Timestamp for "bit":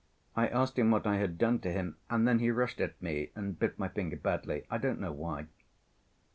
3.59-3.77